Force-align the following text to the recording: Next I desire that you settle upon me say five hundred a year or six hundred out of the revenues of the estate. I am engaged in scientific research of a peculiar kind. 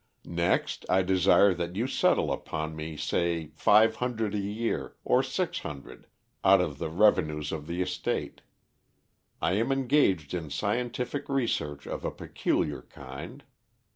Next 0.25 0.83
I 0.89 1.03
desire 1.03 1.53
that 1.53 1.75
you 1.75 1.85
settle 1.85 2.31
upon 2.33 2.75
me 2.75 2.97
say 2.97 3.51
five 3.55 3.97
hundred 3.97 4.33
a 4.33 4.39
year 4.39 4.95
or 5.03 5.21
six 5.21 5.59
hundred 5.59 6.07
out 6.43 6.59
of 6.59 6.79
the 6.79 6.89
revenues 6.89 7.51
of 7.51 7.67
the 7.67 7.83
estate. 7.83 8.41
I 9.43 9.53
am 9.53 9.71
engaged 9.71 10.33
in 10.33 10.49
scientific 10.49 11.29
research 11.29 11.85
of 11.85 12.03
a 12.03 12.09
peculiar 12.09 12.81
kind. 12.81 13.43